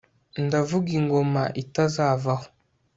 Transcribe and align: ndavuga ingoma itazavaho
ndavuga 0.45 0.89
ingoma 0.99 1.43
itazavaho 1.61 2.47